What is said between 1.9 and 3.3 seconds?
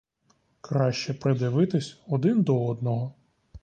один до одного.